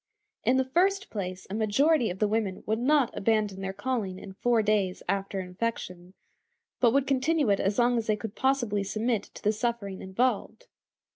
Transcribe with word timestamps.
In 0.43 0.57
the 0.57 0.65
first 0.65 1.11
place, 1.11 1.45
a 1.47 1.53
majority 1.53 2.09
of 2.09 2.17
the 2.17 2.27
women 2.27 2.63
would 2.65 2.79
not 2.79 3.15
abandon 3.15 3.61
their 3.61 3.71
calling 3.71 4.17
in 4.17 4.33
four 4.33 4.63
days 4.63 5.03
after 5.07 5.39
infection, 5.41 6.15
but 6.79 6.91
would 6.91 7.05
continue 7.05 7.51
it 7.51 7.59
as 7.59 7.77
long 7.77 7.99
as 7.99 8.07
they 8.07 8.15
could 8.15 8.33
possibly 8.33 8.83
submit 8.83 9.21
to 9.25 9.43
the 9.43 9.53
suffering 9.53 10.01
involved. 10.01 10.65